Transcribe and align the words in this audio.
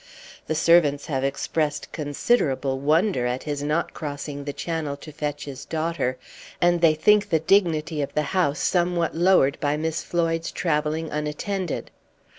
The 0.47 0.55
servants 0.55 1.05
have 1.05 1.23
expressed 1.23 1.91
considerable 1.91 2.79
wonder 2.79 3.27
at 3.27 3.43
his 3.43 3.61
not 3.61 3.93
crossing 3.93 4.45
the 4.45 4.51
Channel 4.51 4.97
to 4.97 5.11
fetch 5.11 5.45
his 5.45 5.63
daughter, 5.63 6.17
and 6.59 6.81
they 6.81 6.95
think 6.95 7.29
the 7.29 7.37
dignity 7.37 8.01
of 8.01 8.11
the 8.15 8.23
house 8.33 8.57
somewhat 8.61 9.13
lowered 9.15 9.59
by 9.59 9.77
Miss 9.77 10.01
Floyd's 10.01 10.51
travelling 10.51 11.11
unattended. 11.11 11.91